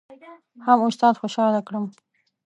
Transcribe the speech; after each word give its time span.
هم 0.65 0.79
استاد 0.89 1.13
خوشحاله 1.21 1.61
کړم. 1.67 1.85